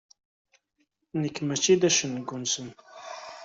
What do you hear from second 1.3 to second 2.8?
mačči d acengu-nsent.